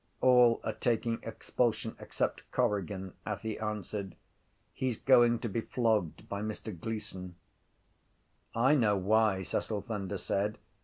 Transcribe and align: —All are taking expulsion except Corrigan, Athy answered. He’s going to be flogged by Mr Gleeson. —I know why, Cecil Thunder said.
—All 0.19 0.59
are 0.63 0.73
taking 0.73 1.19
expulsion 1.21 1.95
except 1.99 2.41
Corrigan, 2.51 3.13
Athy 3.27 3.61
answered. 3.61 4.15
He’s 4.73 4.97
going 4.97 5.37
to 5.37 5.47
be 5.47 5.61
flogged 5.61 6.27
by 6.27 6.41
Mr 6.41 6.75
Gleeson. 6.75 7.35
—I 8.55 8.73
know 8.73 8.97
why, 8.97 9.43
Cecil 9.43 9.83
Thunder 9.83 10.17
said. 10.17 10.57